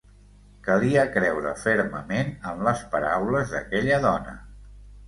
[0.67, 4.41] Calia creure fermament en les paraules d’aquella dona.